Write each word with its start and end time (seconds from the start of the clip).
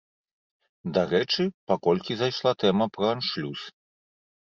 Дарэчы, 0.95 1.45
паколькі 1.73 2.13
зайшла 2.25 2.51
тэма 2.65 2.85
пра 2.99 3.15
аншлюс. 3.15 3.61